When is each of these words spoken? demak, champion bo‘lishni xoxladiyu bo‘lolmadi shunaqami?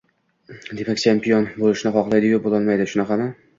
demak, 0.79 1.01
champion 1.03 1.45
bo‘lishni 1.59 1.93
xoxladiyu 1.99 2.43
bo‘lolmadi 2.49 2.91
shunaqami? 2.97 3.33